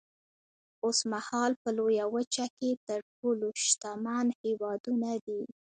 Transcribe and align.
اوسمهال 0.85 1.51
په 1.61 1.69
لویه 1.77 2.05
وچه 2.15 2.45
کې 2.57 2.69
تر 2.87 2.99
ټولو 3.17 3.47
شتمن 3.65 4.27
هېوادونه 4.43 5.09
دي. 5.25 5.41